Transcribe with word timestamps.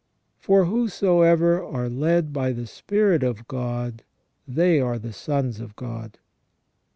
For 0.39 0.65
whosoever 0.65 1.63
are 1.63 1.87
led 1.87 2.33
by 2.33 2.53
the 2.53 2.65
spirit 2.65 3.21
of 3.21 3.47
God, 3.47 4.01
they 4.47 4.79
are 4.79 4.97
the 4.97 5.13
sons 5.13 5.59
of 5.59 5.75
God." 5.75 6.17